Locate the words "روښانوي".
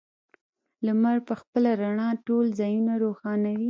3.03-3.59